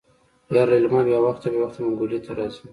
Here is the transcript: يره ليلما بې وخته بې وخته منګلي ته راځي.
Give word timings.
يره 0.53 0.73
ليلما 0.79 1.01
بې 1.07 1.17
وخته 1.25 1.47
بې 1.51 1.59
وخته 1.63 1.79
منګلي 1.85 2.19
ته 2.25 2.31
راځي. 2.37 2.65